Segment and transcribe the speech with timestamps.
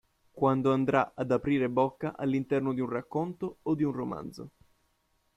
[0.31, 4.49] Quando andrà ad aprire bocca all'interno di un racconto o di un romanzo.